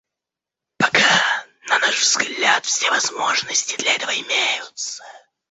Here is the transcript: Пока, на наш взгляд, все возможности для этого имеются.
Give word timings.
Пока, 0.79 1.45
на 1.67 1.77
наш 1.77 1.99
взгляд, 2.01 2.65
все 2.65 2.89
возможности 2.89 3.75
для 3.77 3.93
этого 3.93 4.09
имеются. 4.19 5.03